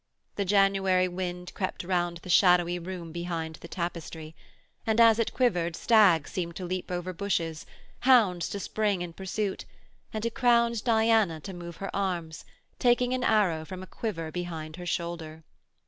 [0.35, 4.35] The January wind crept round the shadowy room behind the tapestry,
[4.87, 7.67] and as it quivered stags seemed to leap over bushes,
[7.99, 9.65] hounds to spring in pursuit,
[10.11, 12.45] and a crowned Diana to move her arms,
[12.79, 15.43] taking an arrow from a quiver behind her shoulder.